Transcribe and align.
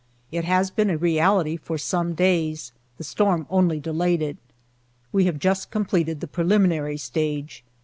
It 0.31 0.45
has 0.45 0.71
been 0.71 0.89
a 0.89 0.97
reality 0.97 1.55
for 1.57 1.77
some 1.77 2.15
days. 2.15 2.71
The 2.97 3.03
storm 3.03 3.45
only 3.51 3.79
delayed 3.79 4.23
it. 4.23 4.37
We 5.11 5.25
have 5.25 5.37
just 5.37 5.69
completed 5.69 6.21
the 6.21 6.27
preliminary 6.27 6.97
stage. 6.97 7.63